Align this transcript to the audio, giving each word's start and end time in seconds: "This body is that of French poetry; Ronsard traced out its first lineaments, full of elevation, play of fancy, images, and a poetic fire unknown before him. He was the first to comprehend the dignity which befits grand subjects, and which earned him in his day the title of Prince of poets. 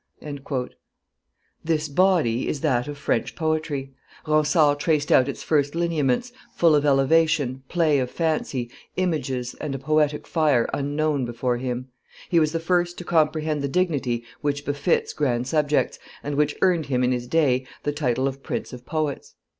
"This 1.63 1.87
body 1.87 2.47
is 2.47 2.61
that 2.61 2.87
of 2.87 2.97
French 2.97 3.35
poetry; 3.35 3.93
Ronsard 4.25 4.79
traced 4.79 5.11
out 5.11 5.29
its 5.29 5.43
first 5.43 5.75
lineaments, 5.75 6.31
full 6.55 6.73
of 6.73 6.85
elevation, 6.87 7.61
play 7.69 7.99
of 7.99 8.09
fancy, 8.09 8.71
images, 8.95 9.53
and 9.61 9.75
a 9.75 9.77
poetic 9.77 10.25
fire 10.25 10.67
unknown 10.73 11.23
before 11.23 11.57
him. 11.57 11.89
He 12.29 12.39
was 12.39 12.51
the 12.51 12.59
first 12.59 12.97
to 12.97 13.03
comprehend 13.03 13.61
the 13.61 13.67
dignity 13.67 14.23
which 14.41 14.65
befits 14.65 15.13
grand 15.13 15.45
subjects, 15.45 15.99
and 16.23 16.33
which 16.33 16.55
earned 16.63 16.87
him 16.87 17.03
in 17.03 17.11
his 17.11 17.27
day 17.27 17.67
the 17.83 17.91
title 17.91 18.27
of 18.27 18.41
Prince 18.41 18.73
of 18.73 18.87
poets. 18.87 19.35